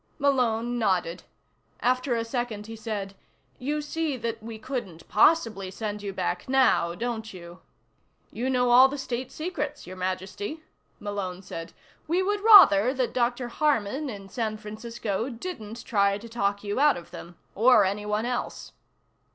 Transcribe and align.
Malone 0.17 0.79
nodded. 0.79 1.21
After 1.79 2.15
a 2.15 2.25
second 2.25 2.65
he 2.65 2.75
said: 2.75 3.13
"You 3.59 3.83
see 3.83 4.17
that 4.17 4.41
we 4.41 4.57
couldn't 4.57 5.07
possibly 5.07 5.69
send 5.69 6.01
you 6.01 6.11
back 6.11 6.49
now, 6.49 6.95
don't 6.95 7.31
you?" 7.35 7.59
"You 8.31 8.49
know 8.49 8.71
all 8.71 8.87
the 8.87 8.97
State 8.97 9.31
Secrets, 9.31 9.85
Your 9.85 9.95
Majesty," 9.97 10.63
Malone 10.99 11.43
said. 11.43 11.73
"We 12.07 12.23
would 12.23 12.41
rather 12.41 12.95
that 12.95 13.13
Dr. 13.13 13.49
Harman 13.49 14.09
in 14.09 14.27
San 14.27 14.57
Francisco 14.57 15.29
didn't 15.29 15.85
try 15.85 16.17
to 16.17 16.27
talk 16.27 16.63
you 16.63 16.79
out 16.79 16.97
of 16.97 17.11
them. 17.11 17.37
Or 17.53 17.85
anyone 17.85 18.25
else." 18.25 18.71